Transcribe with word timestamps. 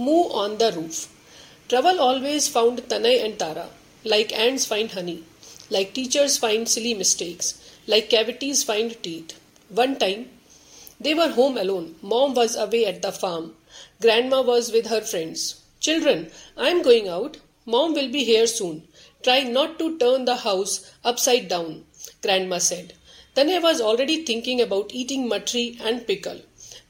Moo 0.00 0.30
on 0.42 0.58
the 0.58 0.70
roof. 0.70 1.08
Trouble 1.68 1.98
always 1.98 2.46
found 2.46 2.78
Tanay 2.88 3.24
and 3.24 3.36
Tara, 3.36 3.68
like 4.04 4.32
ants 4.32 4.64
find 4.64 4.92
honey, 4.92 5.24
like 5.70 5.92
teachers 5.92 6.38
find 6.38 6.68
silly 6.68 6.94
mistakes, 6.94 7.58
like 7.88 8.08
cavities 8.08 8.62
find 8.62 9.02
teeth. 9.02 9.36
One 9.68 9.98
time, 9.98 10.30
they 11.00 11.14
were 11.14 11.30
home 11.30 11.58
alone. 11.58 11.96
Mom 12.00 12.34
was 12.34 12.54
away 12.54 12.86
at 12.86 13.02
the 13.02 13.10
farm. 13.10 13.56
Grandma 14.00 14.40
was 14.40 14.70
with 14.70 14.86
her 14.86 15.00
friends. 15.00 15.60
Children, 15.80 16.30
I 16.56 16.68
am 16.68 16.82
going 16.82 17.08
out. 17.08 17.38
Mom 17.66 17.92
will 17.92 18.08
be 18.08 18.22
here 18.22 18.46
soon. 18.46 18.86
Try 19.24 19.42
not 19.42 19.80
to 19.80 19.98
turn 19.98 20.26
the 20.26 20.36
house 20.36 20.92
upside 21.04 21.48
down, 21.48 21.84
Grandma 22.22 22.58
said. 22.58 22.92
Tanay 23.34 23.60
was 23.60 23.80
already 23.80 24.24
thinking 24.24 24.60
about 24.60 24.94
eating 24.94 25.28
matri 25.28 25.76
and 25.80 26.06
pickle. 26.06 26.40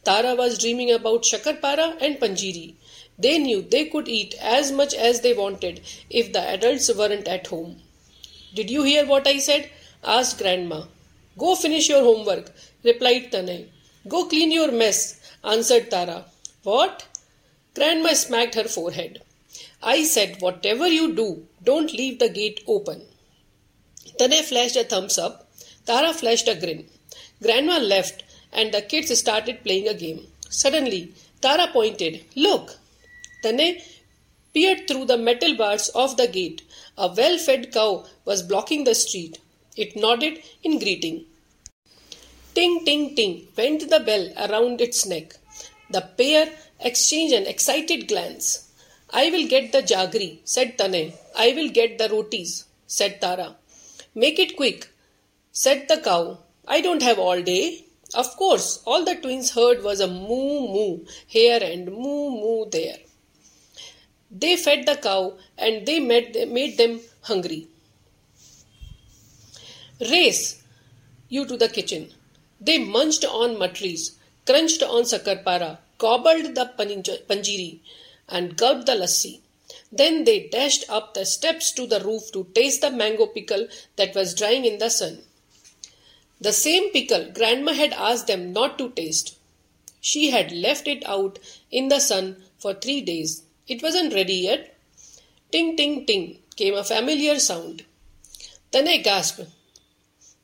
Tara 0.05 0.35
was 0.35 0.59
dreaming 0.59 0.91
about 0.91 1.23
shakarpara 1.23 1.97
and 2.03 2.21
panjiri. 2.21 2.75
They 3.19 3.39
knew 3.39 3.63
they 3.63 3.87
could 3.87 4.09
eat 4.09 4.35
as 4.41 4.71
much 4.71 4.95
as 4.95 5.21
they 5.21 5.33
wanted 5.33 5.81
if 6.09 6.33
the 6.33 6.41
adults 6.41 6.95
weren't 6.95 7.27
at 7.27 7.49
home. 7.49 7.83
Did 8.55 8.71
you 8.71 8.85
hear 8.85 9.05
what 9.07 9.27
I 9.27 9.39
said? 9.39 9.71
asked 10.05 10.39
Grandma. 10.39 10.85
Go 11.37 11.55
finish 11.57 11.89
your 11.89 12.03
homework, 12.03 12.53
replied 12.85 13.33
Tanay. 13.33 13.67
Go 14.07 14.27
clean 14.27 14.53
your 14.53 14.71
mess, 14.71 15.21
answered 15.45 15.91
Tara. 15.91 16.27
What? 16.63 17.07
Grandma 17.75 18.13
smacked 18.13 18.55
her 18.55 18.65
forehead. 18.65 19.23
I 19.83 20.05
said, 20.05 20.41
whatever 20.41 20.87
you 20.87 21.15
do, 21.15 21.47
don't 21.63 21.93
leave 21.93 22.19
the 22.19 22.29
gate 22.29 22.63
open. 22.67 23.03
Tanay 24.19 24.43
flashed 24.43 24.77
a 24.77 24.85
thumbs 24.85 25.19
up. 25.19 25.49
Tara 25.87 26.13
flashed 26.13 26.49
a 26.49 26.55
grin. 26.55 26.89
Grandma 27.43 27.79
left 27.79 28.25
and 28.53 28.73
the 28.73 28.83
kids 28.83 29.17
started 29.19 29.63
playing 29.63 29.89
a 29.89 29.95
game. 29.95 30.27
Suddenly, 30.49 31.15
Tara 31.41 31.69
pointed, 31.73 32.25
Look, 32.35 32.79
Tanay 33.43 33.83
peered 34.53 34.89
through 34.89 35.05
the 35.07 35.19
metal 35.19 35.55
bars 35.57 35.89
of 35.91 36.17
the 36.17 36.27
gate. 36.27 36.63
A 36.97 37.13
well 37.13 37.39
fed 37.39 37.73
cow 37.73 38.07
was 38.25 38.43
blocking 38.43 38.85
the 38.85 38.95
street. 38.95 39.39
It 39.77 39.97
nodded 39.97 40.43
in 40.63 40.79
greeting. 40.79 41.27
Ting, 42.55 42.85
ting, 42.85 43.15
ting 43.15 43.47
went 43.57 43.89
the 43.89 44.01
bell 44.01 44.33
around 44.37 44.81
its 44.81 45.07
neck. 45.07 45.35
The 45.91 46.01
pair 46.01 46.49
exchanged 46.81 47.35
an 47.35 47.47
excited 47.47 48.09
glance. 48.09 48.69
I 49.11 49.31
will 49.31 49.47
get 49.47 49.73
the 49.73 49.83
jaggery, 49.83 50.41
said 50.45 50.77
Tanay. 50.77 51.15
I 51.37 51.53
will 51.53 51.69
get 51.69 51.99
the 51.99 52.09
rotis, 52.09 52.65
said 52.87 53.21
Tara. 53.21 53.57
Make 54.15 54.39
it 54.39 54.57
quick, 54.57 54.89
said 55.53 55.87
the 55.89 55.99
cow. 55.99 56.39
I 56.67 56.81
don't 56.81 57.03
have 57.03 57.19
all 57.19 57.41
day. 57.41 57.85
Of 58.15 58.37
course, 58.37 58.83
all 58.85 59.05
the 59.05 59.15
twins 59.15 59.53
heard 59.53 59.83
was 59.83 60.01
a 60.01 60.09
moo 60.09 60.69
moo 60.75 61.05
here 61.27 61.61
and 61.63 61.87
moo 61.87 62.31
moo 62.31 62.69
there. 62.71 62.99
They 64.31 64.57
fed 64.57 64.87
the 64.87 64.97
cow 64.97 65.39
and 65.57 65.87
they 65.87 66.01
made, 66.01 66.35
made 66.49 66.77
them 66.77 67.01
hungry. 67.23 67.69
Race 70.01 70.63
you 71.29 71.47
to 71.47 71.57
the 71.57 71.69
kitchen. 71.69 72.13
They 72.61 72.79
munched 72.79 73.25
on 73.25 73.59
matris, 73.59 74.17
crunched 74.47 74.83
on 74.83 75.05
shakarpara, 75.05 75.79
gobbled 75.99 76.55
the 76.55 76.71
panjiri, 77.29 77.81
and 78.29 78.57
gulped 78.57 78.87
the 78.87 78.93
lassi. 78.93 79.41
Then 79.91 80.25
they 80.25 80.49
dashed 80.49 80.85
up 80.89 81.15
the 81.15 81.25
steps 81.25 81.73
to 81.73 81.87
the 81.87 82.01
roof 82.01 82.31
to 82.33 82.47
taste 82.55 82.81
the 82.83 82.91
mango 82.91 83.27
pickle 83.27 83.69
that 83.97 84.15
was 84.15 84.35
drying 84.35 84.65
in 84.65 84.79
the 84.79 84.91
sun. 84.91 85.23
The 86.41 86.53
same 86.53 86.91
pickle 86.93 87.31
Grandma 87.33 87.73
had 87.73 87.93
asked 87.93 88.27
them 88.27 88.53
not 88.53 88.79
to 88.79 88.91
taste. 88.91 89.37
She 90.01 90.31
had 90.31 90.53
left 90.53 90.87
it 90.87 91.05
out 91.07 91.39
in 91.71 91.89
the 91.89 92.01
sun 92.01 92.43
for 92.59 92.75
three 92.75 93.01
days. 93.01 93.43
It 93.69 93.83
wasn't 93.83 94.15
ready 94.15 94.35
yet. 94.35 94.75
Ting, 95.53 95.77
ting, 95.77 96.07
ting 96.07 96.39
came 96.57 96.75
a 96.75 96.83
familiar 96.83 97.39
sound. 97.39 97.85
Then 98.73 98.87
Tanay 98.87 99.05
gasped. 99.05 99.47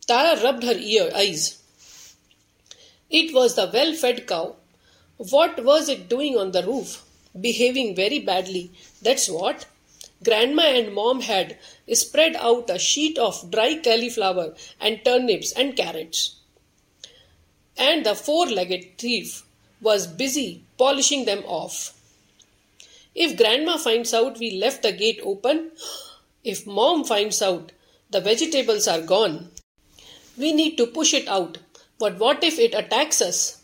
Tara 0.06 0.42
rubbed 0.42 0.62
her 0.62 0.76
ear 0.76 1.10
eyes. 1.14 1.62
It 3.10 3.34
was 3.34 3.54
the 3.54 3.70
well 3.72 3.94
fed 3.94 4.26
cow. 4.26 4.56
What 5.16 5.64
was 5.64 5.88
it 5.88 6.08
doing 6.08 6.36
on 6.36 6.52
the 6.52 6.62
roof? 6.64 7.02
Behaving 7.40 7.94
very 7.94 8.18
badly, 8.18 8.72
that's 9.00 9.28
what. 9.28 9.66
Grandma 10.22 10.62
and 10.62 10.94
mom 10.94 11.20
had 11.22 11.58
spread 11.92 12.36
out 12.36 12.70
a 12.70 12.78
sheet 12.78 13.18
of 13.18 13.50
dry 13.50 13.80
cauliflower 13.82 14.54
and 14.80 15.04
turnips 15.04 15.52
and 15.52 15.76
carrots. 15.76 16.36
And 17.76 18.04
the 18.04 18.14
four 18.14 18.46
legged 18.46 18.98
thief 18.98 19.44
was 19.80 20.06
busy 20.06 20.64
polishing 20.78 21.24
them 21.24 21.42
off. 21.46 21.94
If 23.14 23.36
grandma 23.36 23.76
finds 23.76 24.12
out 24.12 24.38
we 24.38 24.50
left 24.50 24.82
the 24.82 24.92
gate 24.92 25.20
open, 25.22 25.70
if 26.42 26.66
mom 26.66 27.04
finds 27.04 27.40
out 27.40 27.70
the 28.10 28.20
vegetables 28.20 28.88
are 28.88 29.00
gone, 29.00 29.50
we 30.36 30.52
need 30.52 30.76
to 30.78 30.86
push 30.86 31.14
it 31.14 31.28
out. 31.28 31.58
But 31.98 32.18
what 32.18 32.42
if 32.42 32.58
it 32.58 32.74
attacks 32.74 33.22
us? 33.22 33.62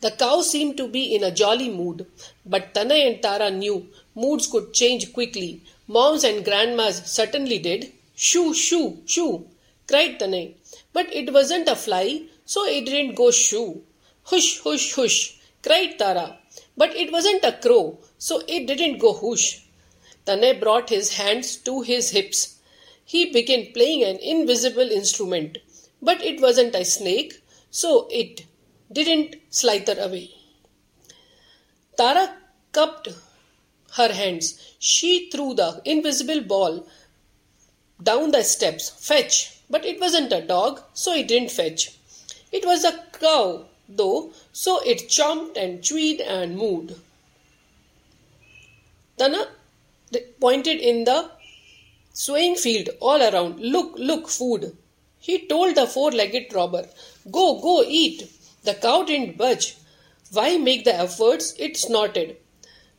The 0.00 0.12
cow 0.12 0.40
seemed 0.40 0.76
to 0.78 0.88
be 0.88 1.14
in 1.14 1.22
a 1.22 1.30
jolly 1.30 1.68
mood, 1.68 2.06
but 2.46 2.72
Tanay 2.72 3.06
and 3.06 3.20
Tara 3.20 3.50
knew 3.50 3.88
moods 4.14 4.46
could 4.46 4.72
change 4.72 5.12
quickly. 5.12 5.60
Moms 5.86 6.24
and 6.24 6.44
grandmas 6.44 7.02
certainly 7.04 7.58
did. 7.58 7.92
Shoo, 8.14 8.54
shoo, 8.54 9.02
shoo, 9.06 9.46
cried 9.86 10.18
Tanay. 10.18 10.54
But 10.92 11.12
it 11.12 11.32
wasn't 11.32 11.68
a 11.68 11.76
fly, 11.76 12.22
so 12.44 12.64
it 12.64 12.86
didn't 12.86 13.16
go 13.16 13.30
shoo. 13.30 13.82
Hush, 14.22 14.60
hush, 14.60 14.94
hush, 14.94 15.38
cried 15.62 15.98
Tara. 15.98 16.38
But 16.76 16.96
it 16.96 17.12
wasn't 17.12 17.44
a 17.44 17.52
crow, 17.52 17.98
so 18.18 18.42
it 18.46 18.66
didn't 18.66 18.98
go 18.98 19.14
whoosh. 19.14 19.60
Tanay 20.26 20.60
brought 20.60 20.90
his 20.90 21.14
hands 21.14 21.56
to 21.56 21.82
his 21.82 22.10
hips. 22.10 22.58
He 23.04 23.32
began 23.32 23.72
playing 23.72 24.04
an 24.04 24.18
invisible 24.18 24.90
instrument, 24.90 25.58
but 26.02 26.22
it 26.22 26.40
wasn't 26.40 26.74
a 26.74 26.84
snake, 26.84 27.42
so 27.70 28.08
it 28.10 28.44
didn't 28.92 29.36
slither 29.50 29.96
away. 29.98 30.30
Tara 31.96 32.36
cupped 32.72 33.08
her 33.96 34.12
hands. 34.12 34.74
She 34.78 35.30
threw 35.30 35.54
the 35.54 35.80
invisible 35.84 36.42
ball 36.42 36.86
down 38.02 38.30
the 38.30 38.42
steps. 38.42 38.90
Fetch! 38.90 39.62
But 39.70 39.84
it 39.84 40.00
wasn't 40.00 40.32
a 40.32 40.40
dog, 40.40 40.80
so 40.94 41.12
it 41.12 41.28
didn't 41.28 41.50
fetch. 41.50 41.98
It 42.52 42.64
was 42.64 42.84
a 42.84 43.04
cow, 43.12 43.66
though, 43.88 44.32
so 44.52 44.80
it 44.80 45.08
chomped 45.08 45.56
and 45.56 45.82
chewed 45.82 46.20
and 46.20 46.56
mooed. 46.56 46.96
Tanay 49.18 49.46
pointed 50.40 50.78
in 50.80 51.04
the 51.04 51.30
swaying 52.12 52.56
field 52.56 52.90
all 53.00 53.22
around. 53.22 53.60
Look, 53.60 53.94
look, 53.96 54.28
food. 54.28 54.76
He 55.18 55.46
told 55.46 55.74
the 55.74 55.86
four 55.86 56.10
legged 56.10 56.52
robber, 56.54 56.88
Go, 57.30 57.60
go, 57.60 57.84
eat. 57.86 58.30
The 58.64 58.74
cow 58.74 59.02
didn't 59.02 59.36
budge. 59.36 59.76
Why 60.30 60.58
make 60.58 60.84
the 60.84 60.94
efforts? 60.94 61.54
It 61.58 61.76
snorted. 61.76 62.36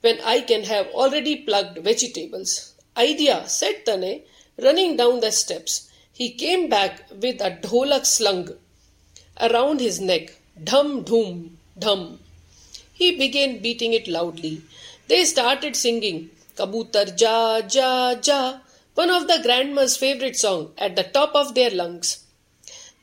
When 0.01 0.19
I 0.21 0.41
can 0.41 0.63
have 0.63 0.88
already 0.88 1.38
plucked 1.38 1.79
vegetables. 1.79 2.73
Idea, 2.97 3.47
said 3.47 3.85
Tanay, 3.85 4.23
running 4.57 4.97
down 4.97 5.19
the 5.19 5.31
steps. 5.31 5.89
He 6.11 6.31
came 6.31 6.69
back 6.69 7.06
with 7.11 7.39
a 7.41 7.51
dholak 7.51 8.06
slung 8.06 8.50
around 9.39 9.79
his 9.79 10.01
neck. 10.01 10.38
Dhum, 10.63 11.03
dhum, 11.05 11.57
dhum. 11.79 12.19
He 12.93 13.17
began 13.17 13.59
beating 13.59 13.93
it 13.93 14.07
loudly. 14.07 14.61
They 15.07 15.25
started 15.25 15.75
singing 15.75 16.29
Kabutar 16.55 17.19
Ja 17.19 17.61
Ja 17.69 18.15
Ja, 18.21 18.59
one 18.95 19.09
of 19.09 19.27
the 19.27 19.39
grandma's 19.41 19.95
favorite 19.95 20.35
song, 20.35 20.73
at 20.77 20.95
the 20.95 21.03
top 21.03 21.33
of 21.33 21.55
their 21.55 21.69
lungs. 21.69 22.25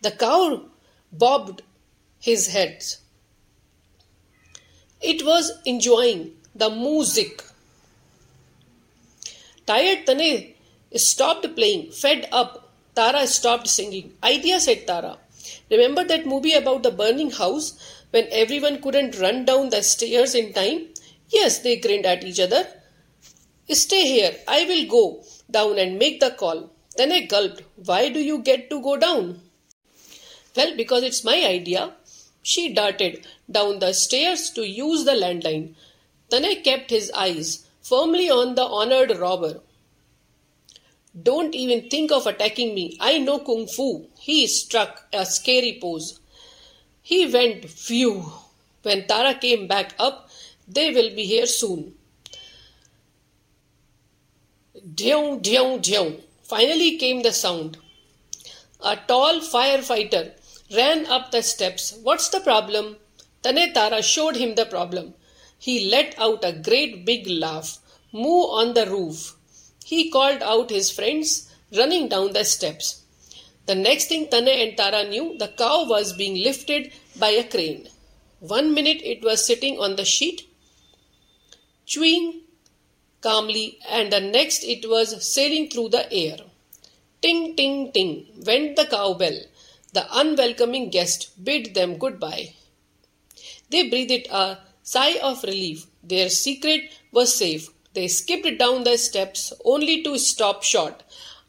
The 0.03 0.11
cow 0.11 0.67
bobbed 1.11 1.63
his 2.21 2.49
head. 2.49 2.85
It 5.01 5.25
was 5.25 5.53
enjoying 5.65 6.33
the 6.55 6.69
music. 6.69 7.43
Tired 9.67 10.07
Tanay 10.07 10.55
stopped 10.95 11.57
playing, 11.57 11.93
fed 11.93 12.29
up. 12.31 12.69
Tara 12.95 13.27
stopped 13.27 13.69
singing. 13.69 14.13
Idea, 14.23 14.61
said 14.61 14.87
Tara. 14.87 15.19
Remember 15.71 16.05
that 16.05 16.27
movie 16.27 16.55
about 16.55 16.83
the 16.83 16.91
burning 16.91 17.31
house 17.31 17.79
when 18.11 18.29
everyone 18.31 18.81
couldn't 18.81 19.19
run 19.19 19.45
down 19.45 19.71
the 19.71 19.83
stairs 19.83 20.35
in 20.35 20.53
time? 20.53 20.89
Yes, 21.29 21.59
they 21.59 21.77
grinned 21.77 22.07
at 22.07 22.25
each 22.25 22.41
other. 22.41 22.67
Stay 23.69 24.07
here, 24.07 24.37
I 24.47 24.65
will 24.65 24.87
go 24.87 25.25
down 25.51 25.79
and 25.79 25.99
make 25.99 26.21
the 26.21 26.31
call. 26.31 26.71
Then 26.97 27.13
I 27.13 27.23
gulped. 27.23 27.63
Why 27.85 28.09
do 28.09 28.21
you 28.21 28.39
get 28.39 28.71
to 28.71 28.81
go 28.81 28.97
down? 28.97 29.41
Well, 30.57 30.77
because 30.77 31.03
it's 31.03 31.25
my 31.25 31.45
idea. 31.45 31.93
She 32.43 32.73
darted 32.73 33.27
down 33.51 33.81
the 33.81 33.93
stairs 33.93 34.51
to 34.51 34.67
use 34.67 35.05
the 35.05 35.13
landline. 35.13 35.75
Tanay 36.31 36.63
kept 36.65 36.91
his 36.91 37.11
eyes 37.11 37.67
firmly 37.83 38.31
on 38.31 38.55
the 38.55 38.65
honored 38.65 39.17
robber. 39.19 39.61
Don't 41.23 41.55
even 41.55 41.89
think 41.89 42.13
of 42.13 42.27
attacking 42.27 42.75
me. 42.75 42.97
I 43.01 43.19
know 43.19 43.39
kung 43.39 43.67
fu. 43.67 44.07
He 44.19 44.47
struck 44.47 45.07
a 45.13 45.25
scary 45.25 45.79
pose. 45.81 46.21
He 47.01 47.27
went, 47.27 47.71
phew. 47.71 48.33
When 48.83 49.07
Tara 49.07 49.35
came 49.35 49.67
back 49.67 49.95
up, 49.99 50.29
they 50.69 50.91
will 50.91 51.15
be 51.15 51.25
here 51.25 51.47
soon. 51.47 51.95
Dhyung, 54.95 55.43
dhyung, 55.43 55.81
dhyung. 55.81 56.21
Finally 56.43 56.99
came 56.99 57.23
the 57.23 57.33
sound. 57.33 57.79
A 58.81 58.97
tall 58.97 59.41
firefighter 59.41 60.33
ran 60.75 61.07
up 61.07 61.31
the 61.31 61.43
steps. 61.43 61.99
What's 62.03 62.29
the 62.29 62.41
problem? 62.41 62.97
Tanetara 63.43 64.03
showed 64.03 64.37
him 64.37 64.55
the 64.55 64.67
problem. 64.67 65.15
He 65.59 65.89
let 65.91 66.19
out 66.19 66.45
a 66.45 66.53
great 66.53 67.07
big 67.07 67.27
laugh. 67.27 67.79
Move 68.13 68.51
on 68.51 68.75
the 68.75 68.87
roof. 68.87 69.36
He 69.91 70.11
called 70.11 70.43
out 70.43 70.71
his 70.71 70.91
friends 70.91 71.49
running 71.71 72.09
down 72.09 72.33
the 72.33 72.45
steps. 72.45 73.03
The 73.67 73.77
next 73.77 74.07
thing 74.09 74.27
Tanay 74.27 74.67
and 74.67 74.77
Tara 74.77 75.09
knew, 75.09 75.39
the 75.39 75.47
cow 75.47 75.87
was 75.87 76.13
being 76.13 76.43
lifted 76.43 76.91
by 77.17 77.29
a 77.29 77.45
crane. 77.45 77.89
One 78.41 78.75
minute 78.75 79.01
it 79.05 79.23
was 79.23 79.47
sitting 79.47 79.79
on 79.79 79.95
the 79.95 80.05
sheet, 80.05 80.43
chewing 81.85 82.41
calmly, 83.21 83.79
and 83.89 84.13
the 84.13 84.21
next 84.21 84.65
it 84.65 84.89
was 84.89 85.25
sailing 85.25 85.71
through 85.71 85.91
the 85.91 86.13
air. 86.13 86.39
Ting, 87.23 87.55
ting, 87.55 87.93
ting 87.93 88.27
went 88.45 88.75
the 88.75 88.87
cowbell. 88.87 89.39
The 89.93 90.07
unwelcoming 90.11 90.91
guest 90.91 91.45
bid 91.45 91.75
them 91.75 91.97
goodbye. 91.97 92.55
They 93.71 93.89
breathed 93.89 94.27
a 94.33 94.59
sigh 94.83 95.19
of 95.23 95.45
relief. 95.45 95.87
Their 96.03 96.29
secret 96.29 96.91
was 97.13 97.33
safe. 97.37 97.71
They 97.97 98.09
skipped 98.09 98.59
down 98.59 98.85
the 98.85 98.99
steps 98.99 99.55
only 99.65 100.03
to 100.03 100.19
stop 100.19 100.63
short. 100.63 101.03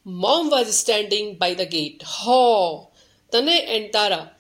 Mom 0.06 0.50
was 0.50 0.78
standing 0.78 1.36
by 1.36 1.54
the 1.54 1.66
gate. 1.66 2.02
Haw! 2.06 2.88
Tanay 3.34 3.66
and 3.76 3.92
Tara. 3.92 4.32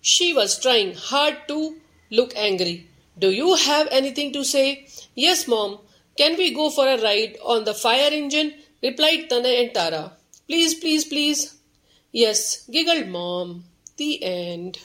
She 0.00 0.32
was 0.32 0.60
trying 0.60 0.94
hard 0.94 1.48
to 1.48 1.80
look 2.10 2.32
angry. 2.36 2.86
Do 3.18 3.32
you 3.32 3.56
have 3.56 3.88
anything 3.90 4.32
to 4.34 4.44
say? 4.44 4.86
Yes, 5.16 5.48
Mom. 5.48 5.80
Can 6.16 6.36
we 6.36 6.54
go 6.54 6.70
for 6.70 6.86
a 6.86 7.02
ride 7.02 7.36
on 7.44 7.64
the 7.64 7.74
fire 7.74 8.12
engine? 8.12 8.54
replied 8.80 9.28
Tanay 9.28 9.64
and 9.64 9.74
Tara. 9.74 10.12
Please, 10.46 10.74
please, 10.74 11.04
please. 11.04 11.56
Yes, 12.12 12.64
giggled 12.70 13.08
Mom. 13.08 13.64
The 13.96 14.22
end. 14.22 14.78